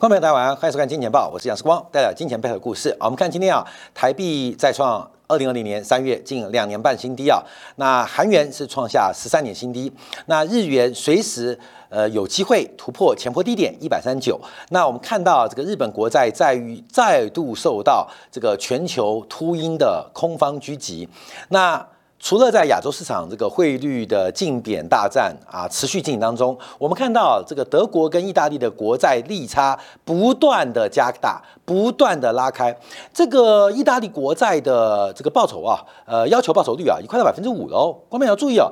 [0.00, 2.96] 观众朋友大家晚上好，欢迎收看《金钱报》，我是杨世光，带来金钱背后的故事。
[3.00, 7.42] 我们看今天啊，台币再创二零二零年三月近两年半新低啊，
[7.78, 9.92] 那韩元是创下十三年新低，
[10.26, 11.58] 那日元随时
[11.88, 14.40] 呃有机会突破前波低点一百三十九。
[14.68, 21.08] 那我们看到这个日本国债在于再度受到这个全球秃鹰的空方狙击，
[21.48, 21.84] 那。
[22.20, 32.76] 除了在亚洲市场这个汇率的竞贬大战啊持续进行当中，我们看到这个德国跟意大利的国债利差不断的加大，不断的拉开。
[33.14, 37.96] 这个意大利国债的这个报酬啊，呃，要求报酬率啊，已快到百分之五了哦。
[38.08, 38.68] 观众要注意哦，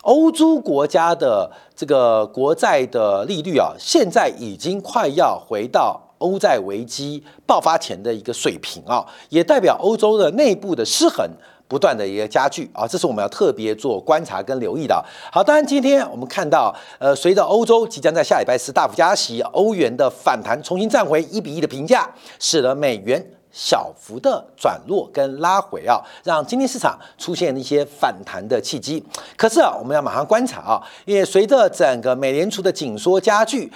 [0.00, 11.28] 欧洲国家的这个国债的利率啊，现在已经快要回到欧债危机爆发前的一个水平啊，也代表欧洲的内部的失衡。
[11.72, 15.02] 不断的一个加剧啊，这是我们要特别做观察跟留意的。
[15.32, 22.06] 好，当然今天我们看到，呃，随着欧洲即将在下礼拜四大幅加息，欧元的反弹重新站回一比一的评价，
[22.38, 29.02] 使得美元小幅的转弱跟拉回啊，让今天市场出现一些反弹的契机。
[29.34, 33.72] 可是啊，我们要马上观察啊，因为随着整个美联储的紧缩加剧。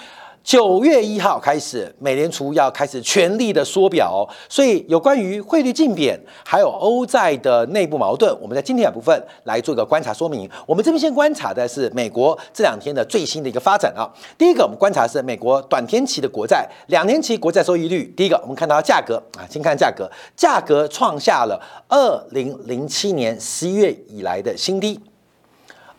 [0.47, 10.49] 九月一号开始，美联储要开始全力的缩表，所以有关于汇率竞贬，还有欧债的内部矛盾，我们在今天的部分来做一个观察说明。
[10.65, 14.07] 我们这边先观察的是美国这两天的最新的一个发展啊。
[14.37, 18.05] 第一个，我们观察是美国短天期的国债，两年期国债收益率。
[18.15, 24.97] 第一个，我们看到价格啊，先看价格，价格创下了二零零七年十一月以来的新低。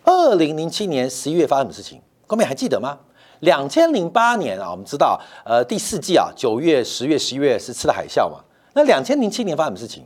[0.04, 2.00] 二零零七年十一月发生什么事情？
[2.26, 2.98] 各位还记得吗？
[3.40, 8.40] 两千零八年啊，我们知道，呃，第四季啊，九月、十月、十一月是吃的海啸嘛。
[8.74, 10.04] 那两千零七年发生什么事情？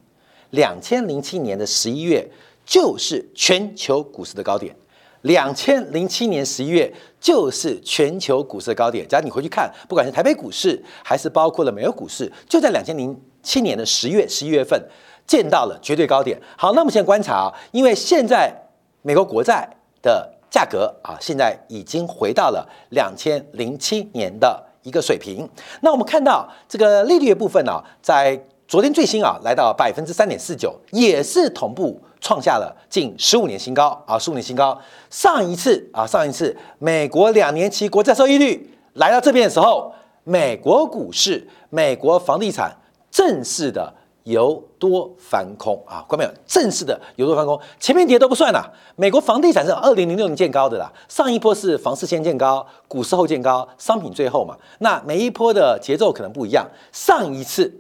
[0.51, 2.29] 两千零七年的十一月
[2.67, 4.75] 就是全球股市的高点。
[5.23, 9.07] 两千零七年十一月就是全球股市的高点。
[9.09, 14.79] 假如你回去看，不管是台北股市还是包括了美国股市，就在两千零七年的十月、十一月份
[15.27, 16.39] 见到了绝对高点。
[16.57, 18.55] 好，那我们现在观察啊，因为现在
[19.01, 19.69] 美国国债
[20.03, 20.31] 的。
[20.53, 25.49] 价格啊，现在已经回到了两千零七年的一个水平。
[25.81, 34.79] 那我们看到这个利率的部分呢，在昨天最新啊，来到百分之三点四九，也是同步创下了近十五年新高啊，十五年新高。
[35.09, 39.91] 上一次啊，上一次美国两年期国债收益率来到这边的时候，
[40.25, 42.77] 美国股市、美国房地产
[43.11, 43.95] 正式的。
[44.25, 46.31] 由多翻空啊，关没有？
[46.47, 48.71] 正式的由多翻空，前面跌都不算啦。
[48.97, 54.57] 美国房地产是二零零六年见高的啦，上一波是房市先见高，股市后见高，商品最后嘛。
[54.79, 56.67] 那每一波的节奏可能不一样。
[56.93, 57.73] 上一次，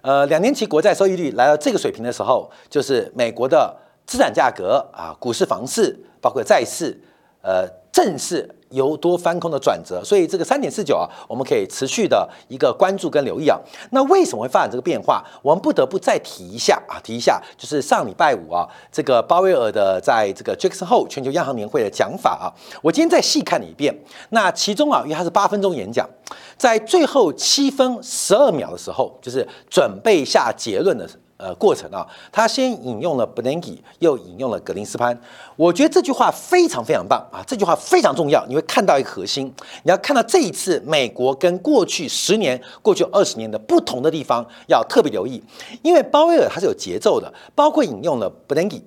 [0.00, 6.98] 呃，两年期国债收益率来到这个水平的时候，就是美国的资产价格啊，股市、房市，包括债市，
[7.42, 8.50] 呃，正是。
[8.70, 13.56] 由多翻空的转折，所以这个三点四九啊，我们可以持续的一个关注跟留意啊。
[13.92, 15.22] 那为什么会发展这个变化？
[15.42, 22.50] 我们不得不再提一下啊，提一下，就是上礼拜五啊，这个鲍威尔的在这个 Jackson Hole 全球央行年会的讲法啊，
[22.82, 23.96] 我今天再细看了一遍。
[24.30, 26.04] 那其中啊，因为它是八分钟演讲，
[26.56, 31.20] 在最后七分十二秒的时候，就是准备下结论的时候。
[31.36, 35.18] 呃，过程啊，他先引用了 Bernanke，又引用了格林斯潘。
[35.56, 38.46] 我觉得这句话非常非常棒啊，这句话非常重要。
[38.46, 39.52] 你会看到一个核心，
[39.82, 45.42] 你要看到这一次美国跟过去十年、过去二十年的不同的地方，要特别留意。
[45.82, 48.82] 因为鲍威尔他是有节奏的，包括引用了 Bernanke，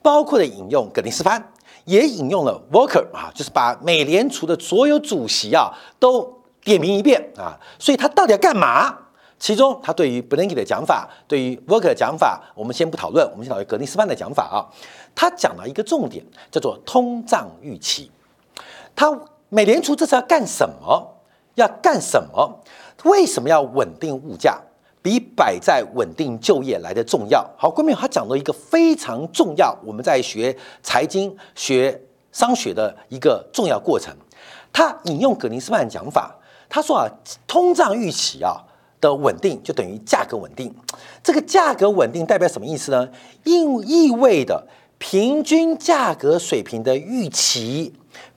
[0.00, 1.52] 包括的引用格林斯潘，
[1.84, 7.58] 也引用了 Walker 啊，就是把美联储的所有主席啊都点名一遍啊。
[7.76, 8.96] 所以他到底要干嘛？
[9.38, 14.66] 其中，他对于 Blinky 的讲法，对于 Worker 的讲法，我们先不讨论，我们先讨论格林斯潘的讲法啊。
[15.14, 18.10] 他讲了一个重点，叫做通胀预期。
[18.96, 19.16] 他
[19.48, 21.14] 美联储这次要干什么？
[21.54, 22.60] 要干什么？
[23.04, 24.60] 为什么要稳定物价？
[25.00, 27.48] 比摆在稳定就业来的重要。
[27.56, 31.98] 好，关面他讲了一个非常重要，我们在学财经、学
[32.32, 34.12] 商学的一个重要过程。
[34.72, 36.36] 他引用格林斯潘的讲法，
[36.68, 37.08] 他说啊，
[37.46, 38.64] 通胀预期啊。
[39.00, 40.74] 的稳定就等于价格稳定，
[41.22, 43.08] 这个价格稳定代表什么意思呢？
[43.44, 44.66] 意意味着
[44.98, 47.94] 平均价格水平的预期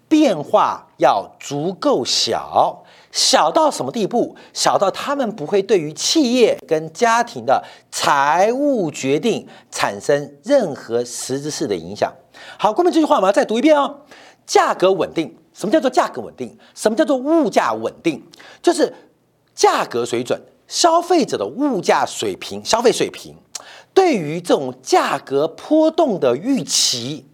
[0.07, 4.35] 变化要足够小，小到什么地步？
[4.53, 12.13] 小到他们不会对于企业跟家庭的财务决定产生任何实质性的影响。
[12.59, 14.01] 好，关门这句话我们要再读一遍哦。
[14.45, 16.57] 价格稳定，什么叫做价格稳定？
[16.75, 18.21] 什么叫做物价稳定？
[18.61, 18.93] 就是
[19.55, 20.39] 价格水准。
[20.71, 23.35] 消费者的物价水平、消费水平，
[23.94, 27.25] 对于这种价格波动的预期，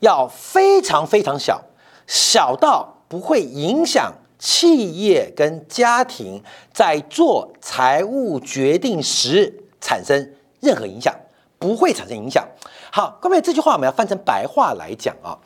[0.00, 1.62] 要非常非常小，
[2.08, 6.42] 小到不会影响企业跟家庭
[6.72, 11.14] 在做财务决定时产生任何影响，
[11.56, 12.44] 不会产生影响。
[12.90, 15.38] 好，各位，这句话我们要翻成白话来讲啊，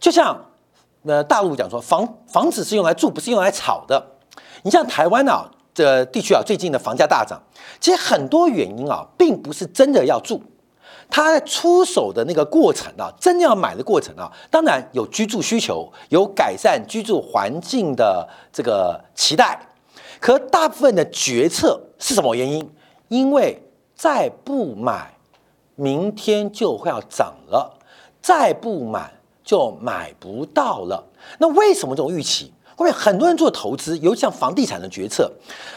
[0.00, 0.46] 就像
[1.04, 4.16] 呃大陆讲说，房房子是用来住，不是用来炒的。
[4.64, 7.40] 你像台湾啊这地区啊，最近的房价大涨，
[7.80, 10.42] 其实很多原因啊，并不是真的要住。
[11.08, 19.60] 他出手的那个过程啊，真的要买的过程啊，当然有居住需求，有改善居住环境的这个期待。
[20.20, 22.70] 可大部分的决策是什么原因？
[23.08, 23.60] 因为
[23.96, 25.14] 再不买，
[25.74, 27.76] 明天就会要涨了；
[28.22, 29.12] 再不买
[29.42, 31.04] 就买不到了。
[31.38, 32.52] 那为什么这种预期？
[32.80, 35.30] 后面很多人做投资，尤其像房地产的决策，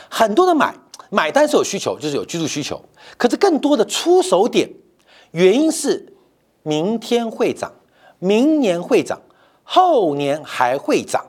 [0.10, 0.74] 很多的买
[1.10, 2.82] 买单是有需求，就是有居住需求。
[3.18, 4.70] 可是更多的出手点。
[5.32, 6.14] 原因是
[6.62, 7.74] 明天会涨，
[8.20, 9.20] 明年会涨，
[9.64, 11.26] 后年还会涨，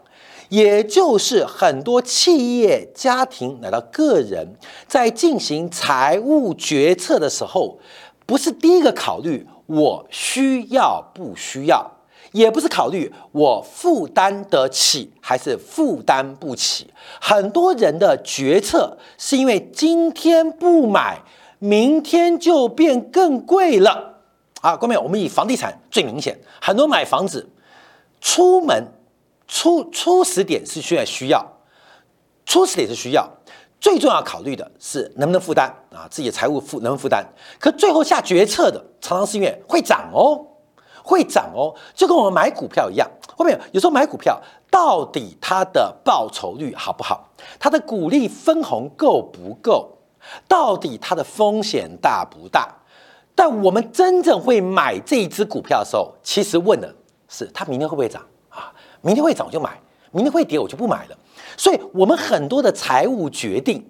[0.48, 4.54] 也就是很多企业、家庭乃到个人，
[4.86, 7.80] 在进行财务决策的时候，
[8.24, 11.90] 不是第一个考虑我需要不需要，
[12.34, 16.92] 也不是考虑我负担得起还是负担不起。
[17.20, 21.18] 很多人的决策是因为今天不买。
[21.60, 24.20] 明天就变更贵了
[24.60, 24.76] 啊！
[24.76, 27.48] 各位，我们以房地产最明显，很多买房子
[28.20, 28.84] 出门
[29.48, 31.42] 初初始点是需要需要，
[32.44, 33.26] 初始点是需要，
[33.80, 37.24] 最重要考虑的是能不能负担啊，自己的财务负能不能负担。
[37.58, 40.44] 可最后下决策的常常是因为会涨哦，
[41.04, 43.08] 会涨哦，就跟我们买股票一样。
[43.36, 44.40] 后面有时候买股票
[44.70, 47.28] 到底它的报酬率好不好，
[47.60, 49.90] 它的股利分红够不够？
[50.48, 52.66] 到底它的风险大不大？
[53.34, 56.94] 但我们真正会买这一只股票的时候，其实问的
[57.28, 58.72] 是它明天会不会涨啊？
[59.02, 59.78] 明天会涨我就买，
[60.12, 61.18] 明天会跌我就不买了。
[61.56, 63.84] 所以，我们很多的财务决定，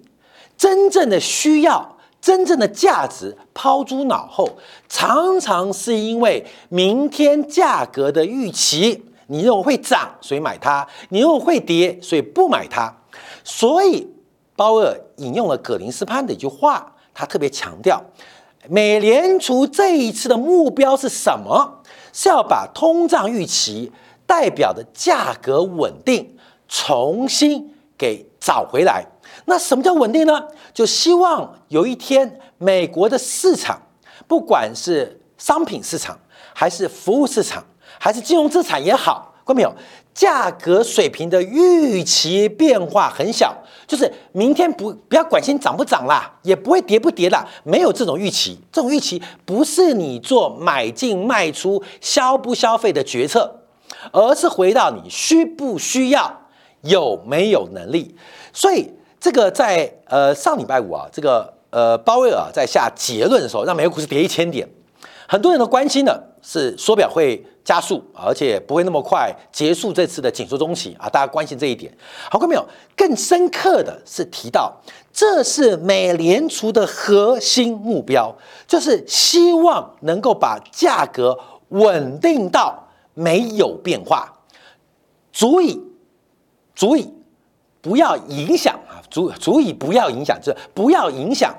[0.56, 1.93] 真正的需要、
[2.24, 4.48] 真正的价值抛诸脑后，
[4.88, 12.96] 常常是因为明天价格的预期，你认为会涨，所以买它；你认为会跌，所以不买它。
[13.44, 14.08] 所以。
[14.56, 18.00] 鲍威尔引用了葛林斯潘的一句话，他特别强调，
[18.68, 21.82] 美联储这一次的目标是什么？
[22.12, 23.90] 是要把通胀预期
[24.24, 26.36] 代表的价格稳定
[26.68, 29.04] 重新给找回来。
[29.46, 30.42] 那什么叫稳定呢？
[30.72, 33.80] 就希望有一天，美国的市场，
[34.26, 36.18] 不管是商品市场，
[36.54, 37.64] 还是服务市场，
[37.98, 39.74] 还是金融资产也好，看到没有？
[40.14, 43.52] 价格水平的预期变化很小，
[43.84, 48.56] 就是明天不不要管心涨不涨啦，也不会跌不跌啦，没有这种预期。
[48.70, 53.62] 这种预期不是你做买进卖出、消不消费的决策，
[54.12, 56.42] 而是回到你需不需要、
[56.82, 58.14] 有没有能力。
[58.52, 58.88] 所以
[59.24, 64.68] 这个在呃上礼拜五啊，这个呃鲍威尔在下结论的时候，让美国股市跌一千点，
[65.26, 67.42] 很多人都关心的是缩表会。
[67.64, 71.08] 加速，而且不会那么快结束这次的紧缩中期啊！
[71.08, 71.90] 大家关心这一点，
[72.30, 72.62] 好看没有？
[72.94, 74.70] 更深刻的是提到，
[75.10, 78.36] 这是美联储的核心目标，
[78.66, 81.40] 就是希望能够把价格
[81.70, 84.30] 稳定到没有变化，
[85.32, 85.80] 足以
[86.74, 87.10] 足以
[87.80, 88.78] 不要影响，
[89.14, 91.54] 足足以不要影响，这不要影响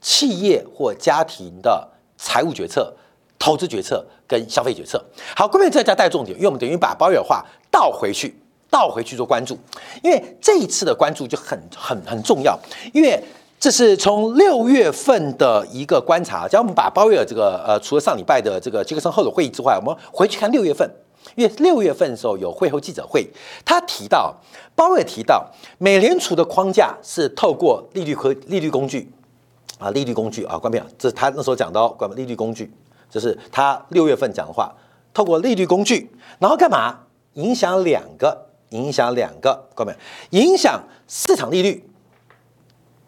[0.00, 2.92] 企业或家庭的财务决策。
[3.38, 4.98] 投资决策跟消费决策，
[5.36, 8.34] 好，各位这家带重点，因为我们等于把包月话倒回去，
[8.70, 9.56] 倒回去做关注，
[10.02, 12.58] 因为这一次的关注就很很很重要，
[12.94, 13.22] 因为
[13.60, 20.90] 这是从六月份的一个观察，只要我们把包月这个呃，除了上礼拜的这个杰克森后的会议之外，我们回去看六月份，
[21.34, 23.28] 因为六月份的时候有会后记者会，
[23.64, 24.34] 他提到
[24.74, 25.46] 包月提到
[25.78, 29.12] 美联储的框架是透过利率和利率工具
[29.78, 30.84] 啊，利率工具啊，关没有？
[30.96, 32.72] 这是他那时候讲到关利率工具。
[33.08, 34.74] 就是他六月份讲的话，
[35.14, 36.98] 透过利率工具，然后干嘛？
[37.34, 39.94] 影响两个，影响两个，各位，
[40.30, 41.88] 影响市场利率，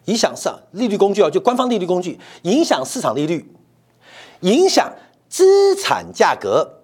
[0.05, 3.53] 影响上利率工具哦，就官方利率工具，影响市场利率，
[4.39, 4.93] 影响
[5.27, 6.78] 资产价格。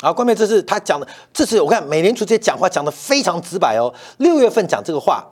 [0.00, 3.92] 啊，关键这是他讲的，这是我看美联储这些讲话讲的非常直白哦。
[4.18, 5.24] 六月份讲这个话，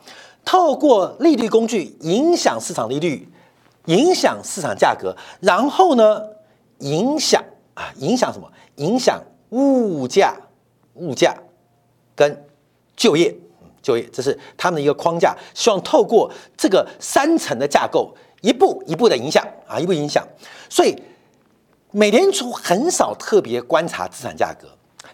[0.45, 3.29] 透过利率工具影响市场利率，
[3.87, 6.23] 影响市场价格，然后呢？
[6.79, 7.41] 影响
[7.75, 8.53] 啊，影响什么？
[8.75, 10.35] 影响物价、
[10.95, 11.33] 物价
[12.17, 12.45] 跟
[12.97, 13.33] 就业，
[13.81, 15.33] 就业，这是他们的一个框架。
[15.55, 20.27] 希望透过这个三层的架构，一步一步的影响啊，一步影响。
[20.69, 20.93] 所以，
[21.93, 24.67] 美联储很少特别观察资产价格，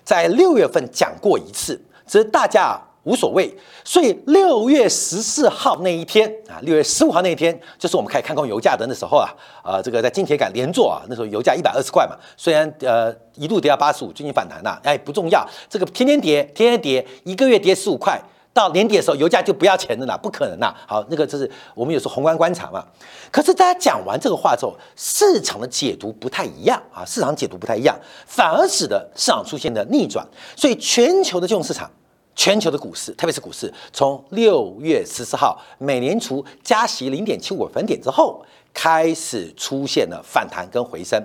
[0.05, 3.53] 在六月份讲过一次，只是大家无所谓。
[3.85, 9.29] 所以六月十四号那一天啊，六月十五号那一天，就是我们开始看空油价的那时候啊，
[9.65, 18.21] 呃，这个在金铁杆连坐啊，那时候油价一百二十块嘛，虽然呃一度跌到八十五，最近反弹了，哎，不重要，这个天天跌，天天跌，一个月跌十五块。
[18.59, 20.75] 到年底的时候，油价就不要钱了啦，不可能啦。
[20.85, 22.85] 好，那个就是我们有时候宏观观察嘛。
[23.31, 27.97] 可是大家讲完这个话之后，市场的解读不太一样啊，市场解读不太一样，
[28.27, 30.27] 反而使得市场出现了逆转。
[30.57, 31.89] 所以全球的金融市场，
[32.35, 41.23] 全球的股市，特别是股市，从六月十四号美联储加息零点七五分点之后，开始出现了反弹跟回升。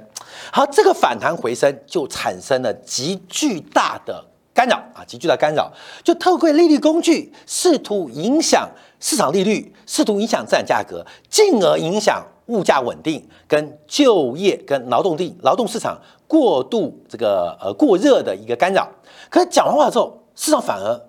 [0.51, 4.23] 好，这个反弹回升就产生了极巨大的。
[4.53, 5.71] 干扰啊，极巨的干扰，
[6.03, 8.69] 就透过利率工具试图影响
[8.99, 18.87] 市场利率，试图影响资产价格，进而影响物价稳定跟就业跟劳动力劳动市场过度这个呃过热的一个干扰。
[19.31, 21.01] 可是讲完话之后，市场反而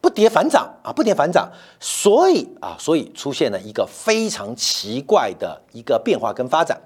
[0.00, 6.80] 不跌反涨啊，不跌反涨，所以啊，所以出现了一个非常奇怪的一个变化跟发展。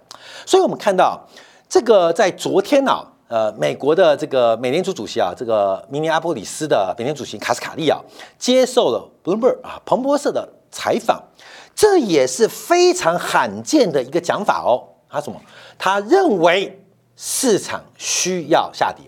[0.44, 1.28] 所以我们看到
[1.68, 3.11] 这个在昨天呢。
[3.32, 7.98] 呃，美国的这个美联储主席啊，这个明尼阿波里斯的美联储主席卡斯卡利啊，
[8.38, 11.18] 接受了 Bloomberg 啊彭博社的采访，
[11.74, 14.84] 这也是非常罕见的一个讲法哦。
[15.08, 15.40] 他什么？
[15.78, 16.78] 他认为
[17.16, 19.06] 市场需要下跌，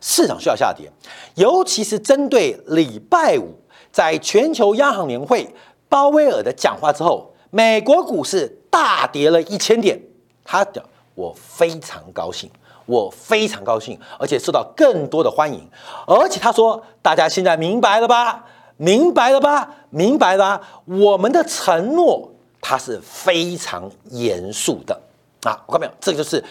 [0.00, 0.88] 市场需要下跌，
[1.34, 3.58] 尤其是针对礼拜五
[3.90, 5.52] 在全球央行年会
[5.88, 10.00] 鲍威尔的讲话之后，美国股市大跌了一千点。
[10.44, 10.84] 他讲，
[11.16, 12.48] 我非常高兴。
[12.86, 15.68] 我非常高兴，而且受到更多的欢迎。
[16.06, 18.44] 而且他说：“大家现在明白了吧？
[18.76, 19.74] 明白了吧？
[19.90, 20.60] 明白了。
[20.86, 24.98] 我们的承诺，它是非常严肃的
[25.42, 25.62] 啊！
[25.66, 26.42] 我看没有，这个就是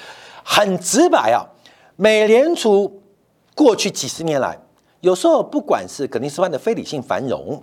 [0.43, 1.43] 很直白啊。
[1.95, 3.01] 美联储
[3.55, 4.57] 过去几十年来，
[5.01, 7.61] 有时候不管是格林斯潘的非理性繁荣，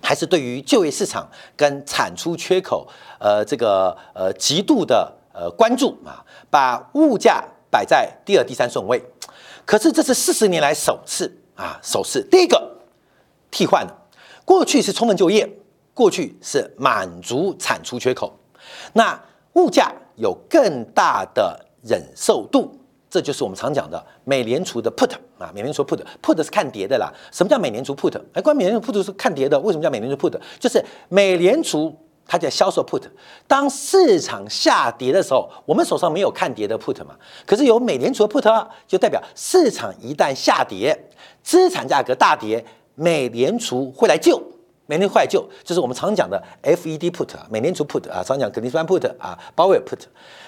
[0.00, 2.86] 还是对于就业市场跟产出缺口，
[3.18, 7.44] 呃，这个呃极度的呃关注啊，把物价。
[7.70, 9.02] 摆在第二、第三顺位，
[9.64, 12.26] 可是这是四十年来首次啊，首次。
[12.30, 12.76] 第一个
[13.50, 13.94] 替换了，
[14.44, 15.48] 过去是充分就业，
[15.94, 18.32] 过去是满足产出缺口，
[18.92, 19.20] 那
[19.54, 22.78] 物价有更大的忍受度，
[23.10, 27.12] 这就是我们常讲的美联储的 put 啊，美联储 put，put 是看跌的啦。
[27.32, 28.18] 什么叫美联储 put？
[28.32, 30.38] 哎，关于美联储 put 是看跌的，为什么叫美联储 put？
[30.58, 31.94] 就是美联储。
[32.30, 33.02] 它叫销售 put，
[33.46, 37.16] 当市场下跌的时候，我们手上没有看跌的 put 嘛？
[37.46, 40.94] 可是有美联储的 put，就代表市场一旦下跌，
[41.42, 42.62] 资产价格大跌，
[42.94, 44.38] 美联储会来救，
[44.84, 50.00] 美联储会来救，就是我们常讲的 FED put 啊，美联储 put 啊，常讲格林斯潘 put 啊，鲍威尔 put。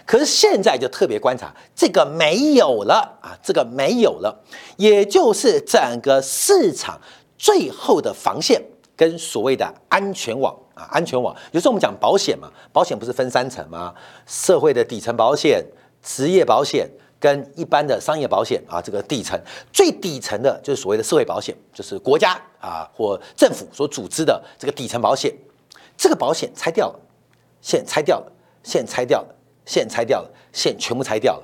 [0.04, 4.38] 可是现在就特别观察，这个没有了啊，这个没有了，
[4.76, 7.00] 也就是整个市场
[7.38, 8.62] 最后的防线
[8.94, 10.54] 跟所谓的安全网。
[10.90, 13.94] 安全网，有时候我们讲保险嘛，保险不是分三层吗？
[14.26, 15.64] 社会的底层保险、
[16.02, 19.38] 职业保险跟一般的商业保险啊，这个底层
[19.72, 25.34] 最底层的就是所谓的社会保险，就是国家啊或政府所组织的这个底层保险。
[25.96, 26.99] 这个保险拆掉了，
[27.60, 28.32] 线拆掉了，
[28.62, 29.34] 线拆掉了，
[29.66, 31.42] 线拆掉了，线全部拆掉了。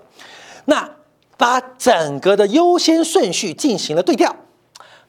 [0.65, 0.91] 那
[1.37, 4.35] 把整个的优先顺序进行了对调，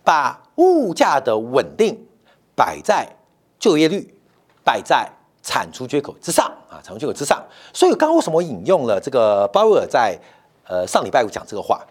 [0.03, 2.05] 把物价的稳定
[2.57, 3.07] 摆在
[3.57, 4.13] 就业率。
[4.67, 5.09] 摆在
[5.41, 7.41] 产出缺口之上啊，产出缺口之上。
[7.71, 10.19] 所以刚刚为什么引用了这个鲍威尔在
[10.67, 11.81] 呃上礼拜五讲这个话，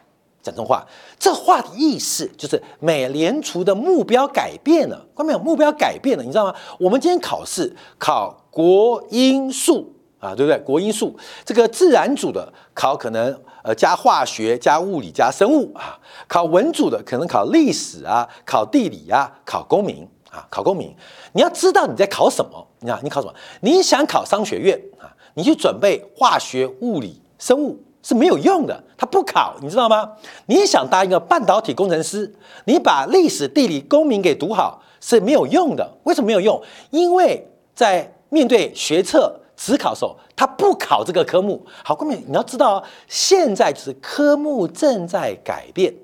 [0.42, 0.86] 讲这话，
[1.18, 5.38] 这话的意思就是美联储的目标改变了，看到没有？
[5.38, 6.54] 目标改变了，你知道吗？
[6.78, 9.90] 我们今天考试考国英数
[10.20, 10.60] 啊，对不对？
[10.60, 11.16] 国英数
[11.46, 20.06] 这个自然组的考可能呃加化学加物理加生物啊，考文组的可能考历史啊，考地理啊，考公民。
[20.36, 20.94] 啊，考公民，
[21.32, 22.66] 你要知道你在考什么？
[22.80, 23.32] 你看，你考什么？
[23.62, 25.08] 你想考商学院啊？
[25.32, 30.12] 你去准备化学、物理、生物是没有用的，他不考，你知道吗？
[30.44, 32.30] 你想当一个半导体工程师，
[32.66, 35.90] 你把历史、地理、公民给读好是没有用的。
[36.04, 36.62] 为什么没有用？
[36.90, 41.64] 因为在面对学测、职考的时候，他不考这个科目。
[41.82, 45.94] 好，公民，你要知道，现在是科目正在改变。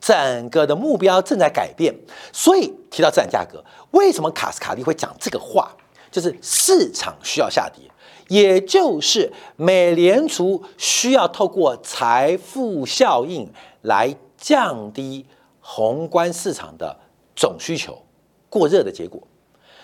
[0.00, 1.94] 整个的目标正在改变，
[2.32, 5.70] 所以提到资产价格，为什么卡斯卡利会讲这个话？
[6.10, 7.84] 就是市场需要下跌，
[8.26, 13.48] 也就是美联储需要透过财富效应
[13.82, 15.24] 来降低
[15.60, 16.98] 宏观市场的
[17.36, 18.02] 总需求
[18.48, 19.22] 过热的结果。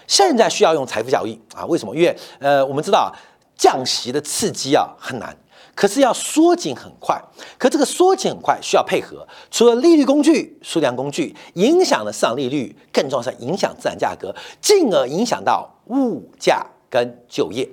[0.08, 1.64] 现在需要用财富效应啊？
[1.66, 1.94] 为什么？
[1.94, 3.14] 因为呃，我们知道
[3.56, 5.36] 降息的刺激啊很难。
[5.76, 7.22] 可是要缩紧很快。
[7.56, 17.68] 可这个缩紧很快需要配合，除了利率工具、数量工具影响了市场利率，更重要是影响资产价格，进而影响到物价跟就业。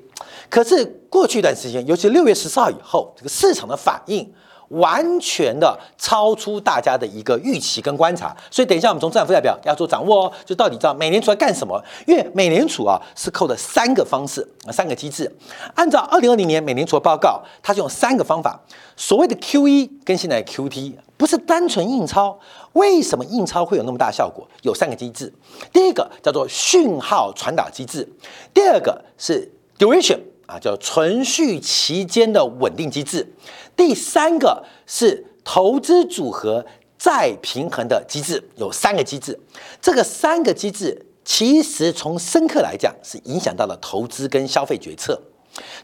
[0.49, 4.31] 可是过去一段时间，尤其六月十四号以后，这个市场的反应。
[4.69, 11.81] 完全的超出大家的一个预期跟观察，所以等一下我们从资产负债表要做掌握哦，就到底知道美联储在干什么？
[12.07, 15.31] 因为美联储啊是扣的三个方式啊三个机制，
[15.75, 18.59] 按照二零二零年美联储的报告，它是用三个方法，
[18.95, 22.37] 所谓的 Q E 跟现在的 Q T 不是单纯印钞，
[22.73, 24.47] 为什么印钞会有那么大效果？
[24.63, 25.31] 有三个机制，
[25.71, 28.07] 第一个叫做讯号传导机制，
[28.53, 33.33] 第二个是 duration 啊叫存续期间的稳定机制。
[33.75, 36.65] 第三个是投资组合
[36.97, 39.39] 再平衡的机制，有三个机制。
[39.81, 45.15] 这个三个机制其实从深刻来讲，是影响到了投资跟消费决策；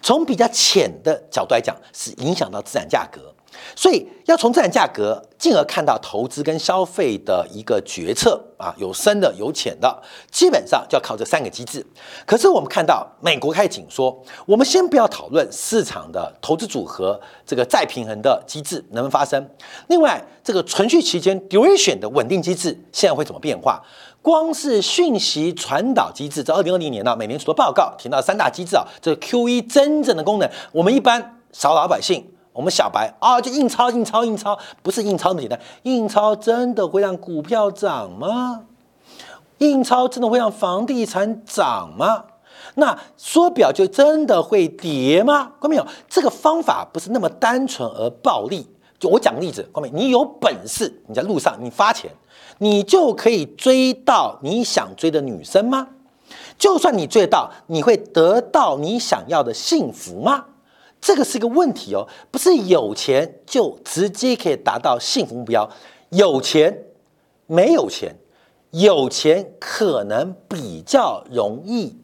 [0.01, 3.33] 从比较浅的角度来讲，是影响到资产价格。
[3.75, 10.01] 所以要从资产价格，进而看到投资跟消费的一个决策啊，有深的有浅的，
[10.31, 11.85] 基本上就要靠这三个机制。
[12.25, 19.49] 可是我们看到美国开始紧缩，我们先不要讨论市场的投资组合这个再平衡的机制能不能发生。
[19.87, 23.81] 另外，这个存续期间 duration 的稳定机制现在会怎么变化？
[24.21, 32.29] 光是讯息传导机制，在二零二零年呢，美联储的报告提到三大机制啊，这个 QE 真正的功能，我们一般小老百姓。
[32.51, 35.59] 我们小白啊，就印钞、印钞、印钞，不是印钞那么简单。
[35.83, 38.63] 印钞真的会让股票涨吗？
[39.59, 42.25] 印钞真的会让房地产涨吗？
[42.75, 45.51] 那缩表就真的会跌吗？
[45.59, 45.85] 看到没有？
[46.09, 48.67] 这个方法不是那么单纯而暴力。
[48.97, 49.89] 就我讲个例子，看到没？
[49.91, 52.11] 你有本事，你在路上你发钱，
[52.57, 55.87] 你就可以追到你想追的女生吗？
[56.57, 60.45] 就算你追到，你会得到你想要的幸福吗？
[61.01, 65.69] 这个是一个问题哦，不是有钱就直接可以达到幸福目标。
[66.09, 66.85] 有钱
[67.47, 68.15] 没有钱，
[68.71, 71.95] 有钱可能比较容易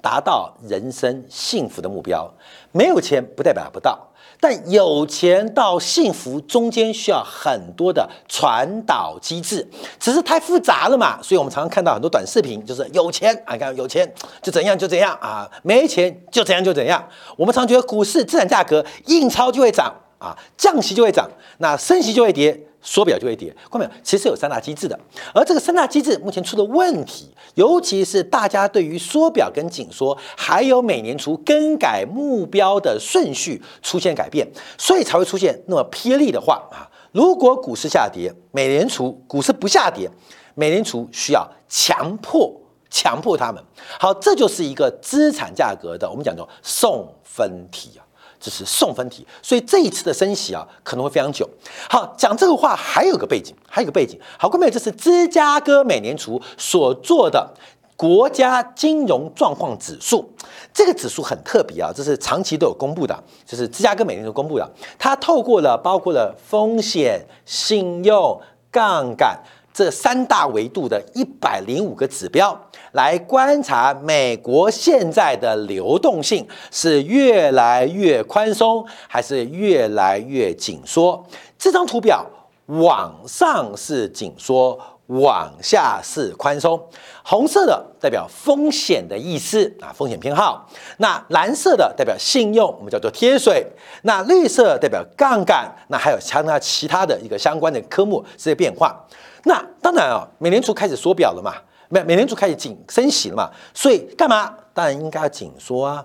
[0.00, 2.32] 达到人生幸福的目标，
[2.72, 4.07] 没有钱不代表达不到。
[4.40, 9.66] 但有钱到幸福中间需要很多的传导机制，
[9.98, 14.08] 只是太复杂了嘛，所以我们常常看到很多短视频，就是有钱啊，你看有钱
[14.40, 17.04] 就怎样就怎样啊，没钱就怎样就怎样。
[17.36, 22.58] 我们常觉得股市资产价格印钞就会涨啊，降息就会涨，那升息就会跌。
[22.90, 23.90] 缩表就会跌，看到没有？
[24.02, 24.98] 其实有三大机制的，
[25.34, 34.48] 而这个三大机制目前出的问题，尤其是大家对于缩表跟紧缩，还有美联储更改目标的顺序出现改变，
[34.78, 36.88] 所以才会出现那么霹雳的话啊！
[37.12, 40.10] 如果股市下跌，美联储股市不下跌，
[40.54, 42.50] 美联储需要强迫
[42.88, 43.62] 强迫他们。
[44.00, 48.07] 好，这就是一个资产价格的我们讲叫送分题啊。
[48.40, 51.48] 这是送分题，所以这一次的升息啊，可能会非常久。
[51.88, 54.18] 好，讲这个话还有个背景，还有个背景。
[54.38, 57.52] 好，各位，这是芝加哥美联储所做的
[57.96, 60.30] 国家金融状况指数。
[60.72, 64.70] 这个指数很特别啊，这是长期都有公布的，就是芝加哥美联储公布的。
[64.98, 69.36] 它透过了包括了风险、信用、杠杆。
[69.70, 81.24] 这三大维度的一百零五个指标来观察美国现在的流动性是越来越宽松还是越来越紧缩？
[81.58, 82.24] 这张图表
[82.66, 86.80] 往上是紧缩，往下是宽松。
[87.24, 93.62] 红色的代表风险的意思啊，风险偏好；那蓝色的代表信用，我们叫做贴水；
[94.02, 98.98] 那绿色代表杠杆；那还有其他其他的一个相关的科目这些变化。
[99.44, 101.54] 那当然啊，美联储开始缩表了嘛，
[101.90, 104.54] 美美联储开始紧升息了嘛，所以干嘛？
[104.74, 106.04] 当然应该要紧缩啊，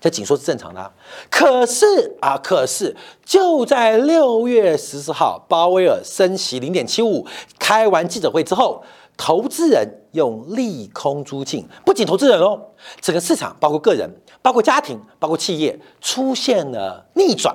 [0.00, 0.92] 这紧缩是正常的。
[1.30, 7.26] 可是啊，可是就在六月十四号，鲍威尔升息零点七五，
[7.58, 8.82] 开完记者会之后，
[9.16, 12.58] 投资人用利空出尽，不仅投资人哦，
[13.00, 14.08] 整个市场包括个人、
[14.40, 17.54] 包括家庭、包括企业出现了逆转，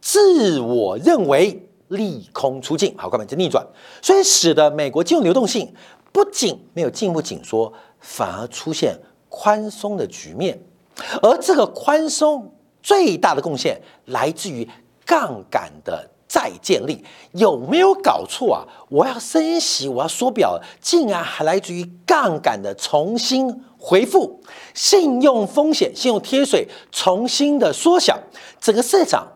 [0.00, 1.62] 自我认为。
[1.88, 3.64] 利空出尽，好，关门就逆转，
[4.02, 5.72] 所以使得美国金融流动性
[6.16, 8.98] 不仅没有进一步紧缩，反而出现
[9.28, 10.58] 宽松的局面。
[11.20, 12.50] 而这个宽松
[12.82, 14.66] 最大的贡献来自于
[15.04, 18.64] 杠杆的再建立，有没有搞错啊？
[18.88, 24.40] 我要升息，我要缩表，竟然还来自于杠杆的重新回复，
[24.72, 28.18] 信用风险、信用贴水重新的缩小，
[28.58, 29.28] 整个市场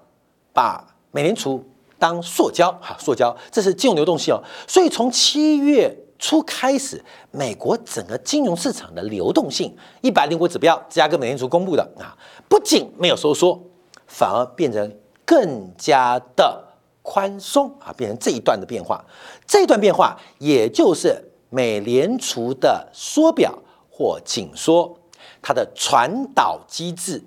[0.54, 1.62] 把美联储。
[1.98, 4.42] 当塑胶哈，塑胶，这是金融流动性哦。
[4.66, 7.02] 所以从七月初开始，
[7.32, 12.14] 美国整个金融市场的流动性一百零五指标，芝加哥美联储公布的啊，
[12.46, 13.58] 不仅没有收缩，
[14.06, 16.62] 反而变成更加的
[17.00, 19.02] 宽松啊，变成这一段的变化。
[19.46, 23.58] 这一段变化，也就是美联储的缩表
[23.90, 24.94] 或紧缩，
[25.40, 27.24] 它的传导机制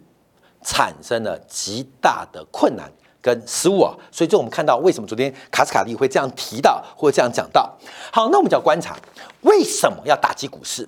[0.62, 2.92] 产生了极大的困难。
[3.24, 7.74] 跟失误啊，所以就我们看到为什么昨天卡斯卡利会这样提到或这样讲到。
[8.12, 8.98] 好，那我们就要观察
[9.42, 10.88] 为什么要打击股市？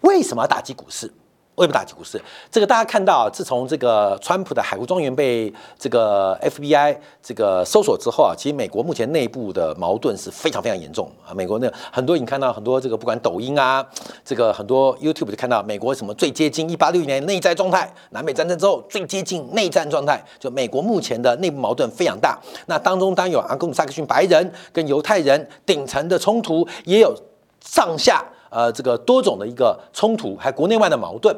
[0.00, 1.12] 为什么要打击股市？
[1.56, 2.18] 为什么打击股市？
[2.50, 11.34] 这个大家看到，自从这个川普的海湖庄园被这个 FBI 这个搜索之后啊，其实美国目前内部的矛盾是非常非常严重啊。
[11.34, 13.86] 美国那很多你看到很多这个不管抖音啊，
[14.24, 22.38] 这个很多 YouTube 就看到美国什么最接近一八六一年内战状态，南北战争之后最接近内战状态，就美国目前的内部矛盾非常大。
[22.66, 27.14] 那当中当然有阿贡萨克逊白人跟犹太人顶层的冲突，也有
[27.62, 31.34] 上下呃这个多种的一个冲突，还有国内外的矛盾。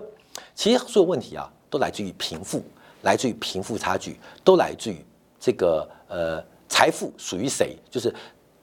[0.54, 2.60] 其实所有问题啊，都来自于贫富，
[3.02, 4.96] 来自于贫富差距，都来自于
[5.38, 8.12] 这个呃财富属于谁，就是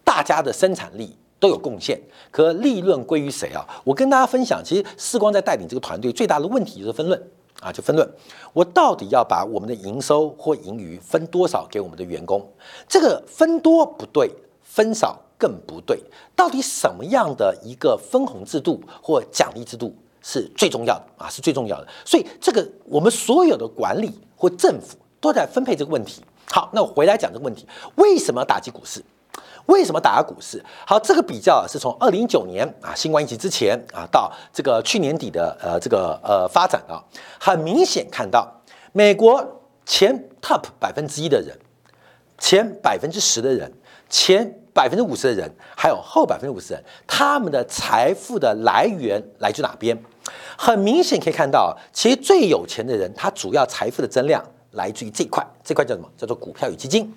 [0.04, 2.00] 大家的生产力都有贡献，
[2.32, 3.66] 可利润归于谁啊？
[3.84, 7.22] 我跟大家分享，其实世光在带领这个团队最大的问题就是分论
[7.62, 8.10] 啊，就分论，
[8.54, 12.44] 我到底要把我们的营收或盈余分多少给我们的员工？
[12.88, 14.32] 这个分多不对，
[14.64, 16.00] 分少更不对，
[16.36, 19.96] 到底什么样的一个分红制度或奖励制度？
[20.22, 21.88] 是最重要的啊，是最重要的。
[22.04, 26.22] 所以这个我们所有的管理或政府都在分配这个问题。
[26.52, 29.02] 好，那我回来讲这个问题，为什么打击股市？
[29.68, 30.62] 为什么打压股市？
[30.86, 37.02] 好，这个比较是从二零一九年啊新冠疫情之前啊到这个去年底的呃这个呃发展啊，
[37.40, 38.46] 很明显看到
[38.92, 39.42] 美国
[39.86, 41.58] 前 top 百分之一的人，
[42.38, 43.72] 前百分之十的人，
[44.10, 44.59] 前。
[44.74, 49.98] 百分之五十的人，还有后百分之五十人，他们的财富的来源来自哪边？
[50.58, 56.08] 很明显可以看到，其实最有钱的人，他主要财富的增量来自于这块，这块叫什么？
[56.18, 57.14] 叫做股票与基金。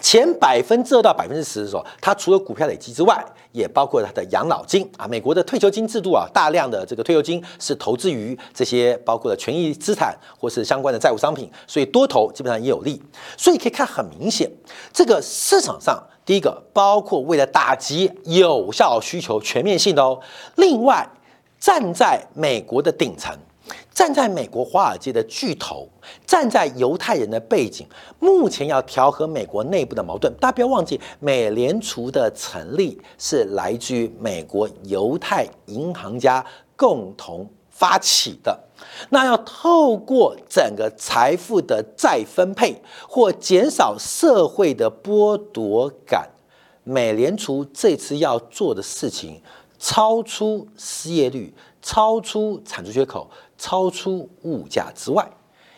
[0.00, 5.08] 前百分之二到百分之十的时候，它除了股票累积之外，也包括它的养老金啊。
[5.08, 13.02] 美国的退休金制度啊，大量的这个退休金是投资于这些包括了权益资产或是相关的债务商品，所以多头基本上也有利。
[13.36, 14.48] 所以可以看很明显，
[14.92, 20.20] 这个市场上第一个包括为了打击有效需求全面性的哦，
[20.56, 21.08] 另外
[21.58, 23.34] 站在美国的顶层。
[23.92, 25.88] 站在美国华尔街的巨头，
[26.26, 27.84] 站在犹太人的背景，
[28.20, 30.32] 目前要调和美国内部的矛盾。
[30.38, 36.44] 大家不要忘记，美联储的成立是来自于美国犹太银行家
[36.76, 38.56] 共同发起的。
[39.10, 46.30] 那要透过整个财富的再分配，或减少社会的剥夺感，
[46.84, 49.40] 美联储这次要做的事情，
[49.78, 53.30] 超出失业率，超出产出缺口。
[53.58, 55.26] 超出物价之外，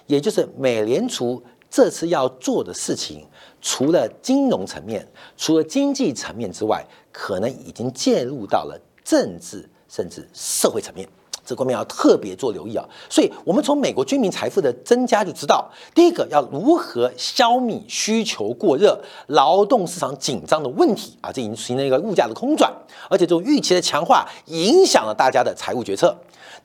[0.08, 3.24] 也就是美联储这次要做的事情，
[3.60, 5.06] 除了金融层面、
[5.36, 11.08] 除了经济层面之外，可能已经介入到了政治甚至社会层面，
[11.48, 12.84] 这方面要特别做留意啊。
[13.08, 22.72] 所以，我们从美国居民财富的增加就知道，第一个要如何消弭需求过热、劳动市场紧张的问题啊，这已经形成一个物价的空转，
[23.08, 26.14] 而且这种预期的强化影响了大家的财务决策。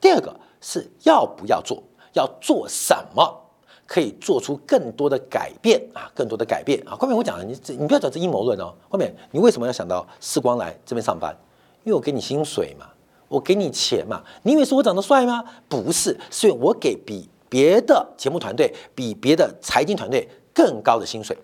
[0.02, 0.36] 第二个。
[0.66, 1.84] 是要不要做？
[2.14, 3.38] 要做什么？
[3.86, 6.10] 可以做出更多的改变啊！
[6.16, 6.96] 更多的改变啊！
[6.98, 8.74] 后面我讲了，你这你不要讲这阴谋论哦。
[8.88, 11.36] 后面你为什么要想到世光来这边上班？
[11.84, 12.86] 因为我给你薪水嘛，
[13.34, 14.22] 我给你钱嘛。
[14.44, 15.44] 你以为是我长得帅吗？
[15.68, 21.36] 不是，是我给比别的节目团队、比别的财经团队更高的薪水。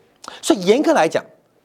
[0.42, 1.24] 所以严格来讲，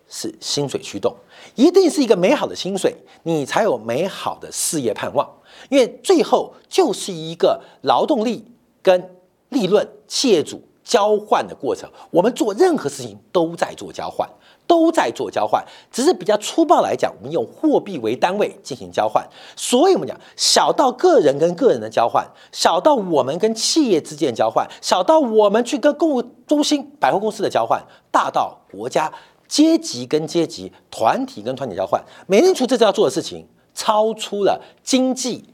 [0.09, 1.15] 是薪水驱动，
[1.55, 5.29] 一定是一个美好的薪水，你才有美好的事业盼望。
[5.69, 8.45] 因为最后就是一个劳动力
[8.83, 9.17] 跟
[9.51, 11.89] 利润企业主交换的过程。
[12.11, 14.29] 我们做任何事情都在做交换，
[14.66, 19.27] 都在做交换，只是比较粗暴来讲，我们用货币为单位进行交换。
[19.57, 29.12] 所以我们讲，小到个人跟个人的交换，小到我们跟企业之间的交换，小到我们去跟购物中心、百货公司的交换，大到国家
[29.46, 32.03] 阶级跟阶级、团体跟团体交换。
[32.27, 35.44] 美联储这次要做的事情，超出了经济。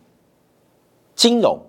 [1.16, 1.60] 金融、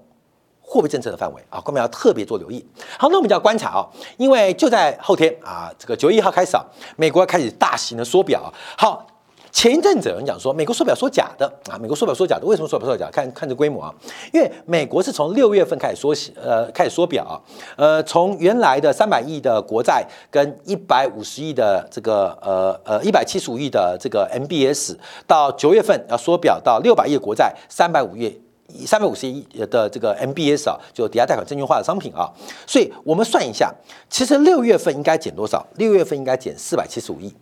[0.71, 2.65] 货币政策的范围啊，我们要特别做留意。
[2.97, 6.63] 好，那我们就要观察啊，因为就在后天啊，这个九月一号开始啊，
[6.95, 8.41] 美国开始大型的缩表。
[8.77, 9.05] 好，
[9.51, 13.10] 前一阵子有人讲说美国缩表说假的啊，美国缩表说假的，为什么缩表说假？
[13.12, 13.93] 看看这规模啊，
[14.31, 17.36] 因为美国是从六月份开始缩呃开始缩表啊，
[17.75, 24.95] 呃，从原来的三百亿的国债跟一百五十亿的这个呃呃一百七十五亿的这个 MBS，
[25.27, 28.41] 到九月份要缩表到六百亿国债、三百五亿。
[28.86, 32.31] 三百五十亿的这个 MBS 啊，就抵押贷款证券化的商品啊，
[32.65, 33.73] 所以我们算一下，
[34.10, 35.65] 其实六月份应该减多少？
[35.75, 37.36] 六月份应该减四百七十五亿。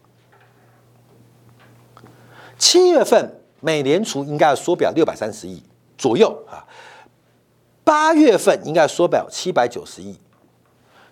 [2.58, 5.64] 七月份美联储应该要缩表六百三十亿
[5.98, 6.68] 左右啊，
[7.84, 10.20] 八月份应该缩表七百九十亿，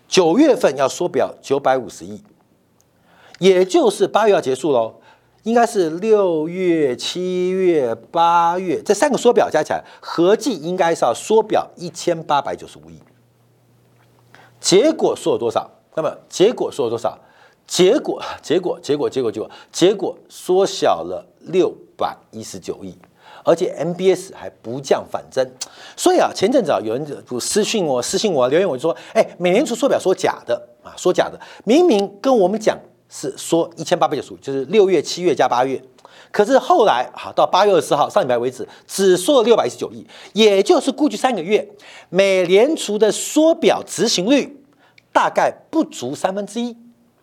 [0.08, 2.22] 九月份要缩表九百五十亿，
[3.40, 5.00] 也就是八月要结束喽。
[5.48, 13.00] 应该是六月、七月、八月这三个缩表加起来，合计应该是要缩表一千八百九十五亿。
[14.60, 15.72] 结果缩了多少？
[15.96, 17.18] 那么结果缩了多少？
[17.66, 22.94] 结果 结果结果结果就结果缩小了六百一十九亿，
[23.46, 25.50] 而且 MBS 还不降反增。
[25.96, 32.78] 所以啊，前阵子啊，有人就私信我、私信我留言，我就说：“哎，美联储缩表说假的啊，说假的，明明跟我们讲。”
[33.10, 35.82] 是说一千八百九十五，就是六月、七月加八月，
[36.32, 41.68] 可是后来好到八月二十号上礼拜为止，只缩了六百一十九亿，也就是过去三个月，
[42.10, 44.62] 美联储的缩表执行率
[45.14, 46.76] 大概不足三分之一，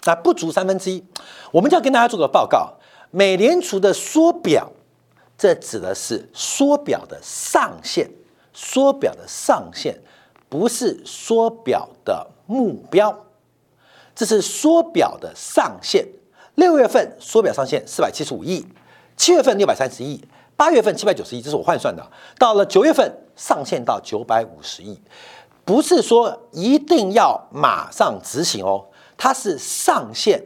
[0.04, 1.04] 啊，不足三分之一。
[1.52, 2.74] 我们就要跟大家做个报告，
[3.10, 4.72] 美联储的缩表，
[5.36, 8.10] 这指的是缩表的上限，
[8.52, 10.00] 缩表的上限
[10.48, 13.24] 不是缩表的目标。
[14.14, 16.06] 这是缩表的上限，
[16.54, 18.64] 六月份缩表上限四百七十五亿，
[19.16, 20.22] 七月份六百三十亿，
[20.56, 22.06] 八月份七百九十亿，这是我换算的。
[22.38, 25.00] 到了九月份上限到九百五十亿，
[25.64, 30.40] 不是说一定要马上执行哦，它是上限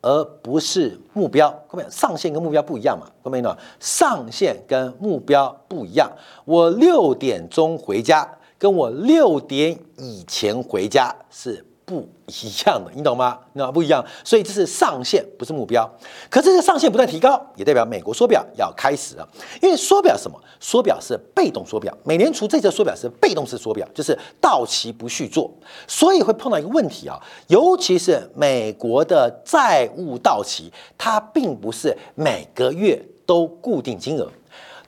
[0.00, 1.48] 而不是目标。
[1.68, 3.06] 各位，上限跟目标不一样嘛？
[3.22, 3.56] 各位呢？
[3.78, 6.10] 上限跟目标不一样。
[6.44, 11.64] 我六点钟回家，跟我六点以前回家是。
[11.92, 13.38] 不一样的，你懂吗？
[13.52, 15.88] 那不一样，所以这是上限，不是目标。
[16.30, 19.28] 可这个上限不断提高，也代表美国缩表要开始了。
[19.60, 20.40] 因为缩表什么？
[20.58, 21.94] 缩表是被动缩表。
[22.04, 25.52] 美联储这次缩表是被动式缩表，就是到期不续做，
[25.86, 27.20] 所以会碰到一个问题啊。
[27.48, 34.26] 尤其是美国的债务到期，它并不是每个月都固定金额，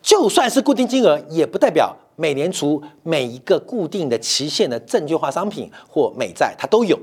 [0.05, 1.97] 就算是固定金额，也不代表。
[2.17, 6.97] 美联储每一个固定的期限的证券化商品或美债，它都有，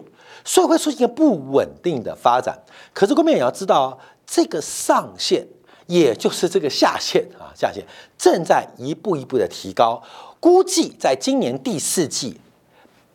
[0.46, 2.58] 所以会出现一个不稳定的发展。
[2.94, 5.46] 可是，各位也要知道，这个上限，
[5.88, 7.84] 也就是这个下限啊，下限
[8.18, 10.02] 正在一步一步的提高，
[10.40, 12.40] 估计在今年第四季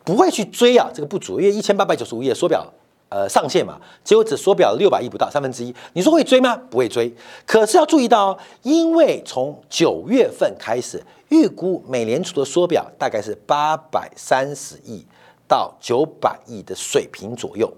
[0.03, 2.71] 不会去追啊，这个不足，因为一千八百九十五页缩表。
[3.09, 5.73] 呃，上限嘛，结果只缩表了六百亿不到三分之一。
[5.93, 6.57] 你说会追吗？
[6.69, 7.13] 不会追。
[7.45, 15.05] 可是要注意到，因为从九月份开始，预估美联储的缩表大概是八百三十亿
[15.47, 17.71] 到九百亿的水平左右，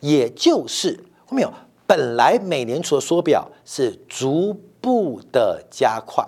[0.00, 1.54] 也就是后面有
[1.86, 6.26] 本来美联储的缩表是逐步的加快，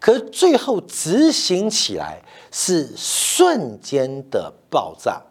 [0.00, 5.22] 可是最后执行起来是瞬间的爆炸。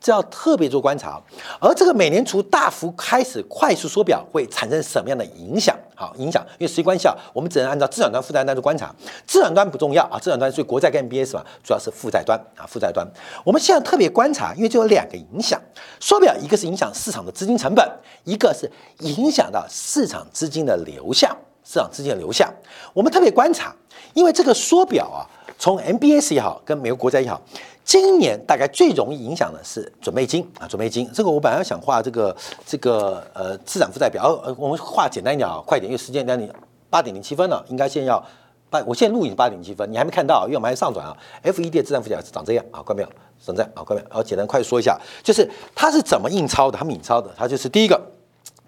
[0.00, 1.20] 这要特别做观察，
[1.60, 5.76] 而这个美联储大幅开始快速缩表会产生什么样的影响？
[5.94, 8.94] 好，影响，因为实际关系啊，我们只能按照资产端、负债端做观察。
[9.26, 13.06] 资产端不重要啊，资产端是国债跟 MBS 嘛，主要是负债端啊，负债端。
[13.44, 15.60] 我们现在特别观察，因为就有两个影响，
[16.00, 17.86] 缩表一个是影响市场的资金成本，
[18.24, 22.50] 一个是影响到市场资金的流向，市场资金的流向。
[22.94, 23.76] 我们特别观察，
[24.14, 27.38] 因为这个缩表啊，从 MBS 也好，跟美国国债也好。
[27.84, 31.10] 今年大概最容易影响的是准备金啊，准备金。
[31.12, 36.48] 这个我本来想画这个这个呃资产负债表，呃，我们画简单一点啊，快点，因为时间将近
[36.88, 38.24] 八点零七分了，应该现在要
[38.68, 41.16] 八，我现在录影八点零七分，你还没看到，因为我们还上转啊。
[41.42, 43.08] F E D 的资产负债表是长这样啊，关没有？
[43.40, 44.14] 长这样啊，关没有？
[44.14, 46.78] 好，简单快说一下，就是它是怎么印钞的？
[46.78, 48.00] 他们印钞的，它就是第一个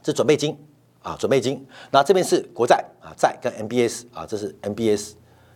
[0.05, 0.59] 是准备金
[1.03, 1.65] 啊，准备金。
[1.91, 5.15] 那这边是国债啊，债跟 M B S 啊，这是 M B S。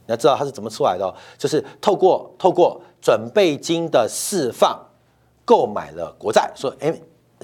[0.09, 4.77] 你要知道它是怎么出来的，就是透过透过准备金的释放，
[5.45, 6.93] 购买了国债，说哎，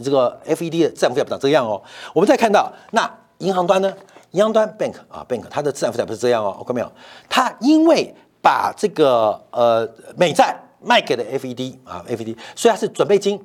[0.03, 1.81] 这个 F E D 的资产负债表长这样哦。
[2.13, 3.97] 我们再看到那银行端呢，
[4.33, 6.93] 银行端 bank 啊 bank 它的资产负债不是这样哦，看到没有？
[7.29, 13.41] 它因为把这个呃美债卖给了 F E D 啊 F E D，所以它是准备金，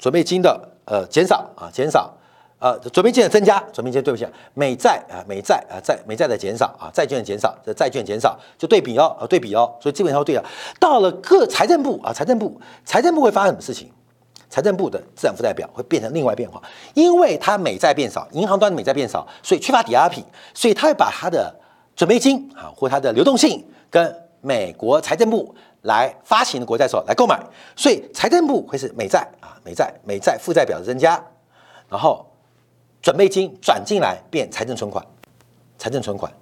[0.00, 2.12] 准备金的呃减少啊减少。
[2.58, 10.44] 呃，准备金的增加，准备金对不起，美债啊，美债啊，债美债的减少啊，债券减少，这债券减少就对比哦，啊对比哦，所以基本上对了。
[10.80, 13.90] 到了各财政部啊，财政部，财政部会发生什么事情？
[14.48, 16.62] 财政部的资产负债表会变成另外变化，
[16.94, 21.54] 因为它美债变少，银行端的美债变少，所以缺乏抵押品，所以它会把它的
[21.94, 27.38] 准备金啊或它的流动性跟美国财政部来发行的国债时候来购买，
[27.76, 31.22] 所以财政部会是美债啊，美债美债负债表的增加，
[31.90, 32.26] 然后。
[33.06, 35.06] 准备金转进来变财政存款，
[35.78, 36.32] 财政存款。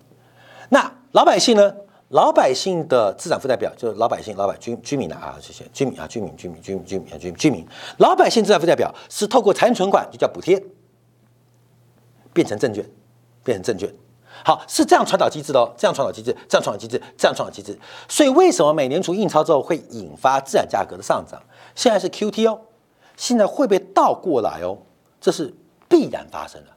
[0.70, 1.74] 那老百姓呢？
[2.08, 7.66] 老百姓的资产负债表，就是老百姓、老百居居民的啊，这些居民啊，居民、居民、居民、居民、居民居民，
[7.98, 10.58] 老百姓资产负债表是透过财政存款，就叫补贴，
[12.32, 12.82] 变成证券，
[13.42, 13.94] 变成证券。
[14.42, 17.78] 好，是这样传导机制的哦，这样传导机制，这样传导机制，这样传导机制。
[18.08, 21.38] 所以为什么美联储印钞之后会引发资产价格的上涨？
[21.74, 22.58] 现在是 QT 哦，
[23.18, 24.78] 现在会被倒过来哦，
[25.20, 25.52] 这是
[25.88, 26.68] 必然发生了，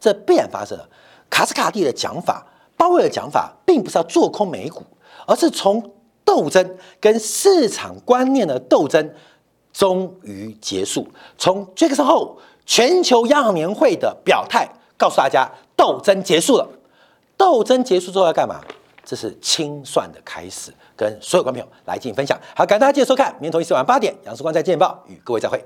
[0.00, 0.88] 这必然发生了。
[1.30, 2.46] 卡斯卡蒂的讲法。
[2.78, 4.82] 鲍威尔讲法并不是要做空美股，
[5.26, 5.94] 而是从
[6.26, 9.14] 斗争跟市场观念的斗争
[9.72, 11.08] 终于结束。
[11.38, 16.68] 从杰克逊后全球央行年会的表态告诉大家，斗争结束了。
[17.38, 18.60] 斗争结束之后要干嘛？
[19.02, 20.70] 这是清算的开始。
[20.94, 22.38] 跟所有观众朋友来进行分享。
[22.54, 25.64] 好，感谢大家继续收看，明天同一时间晚八点，杨世光在见报与各位再会。